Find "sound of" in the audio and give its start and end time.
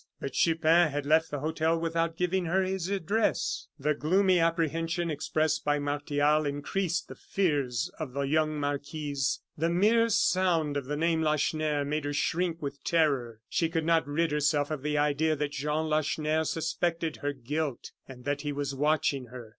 10.09-10.85